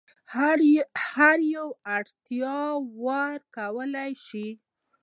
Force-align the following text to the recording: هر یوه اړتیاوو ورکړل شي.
هر 1.15 1.33
یوه 1.53 1.69
اړتیاوو 1.97 2.83
ورکړل 3.05 3.95
شي. 4.25 4.47